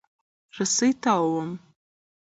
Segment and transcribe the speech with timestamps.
[0.57, 1.49] رسۍ تاووم.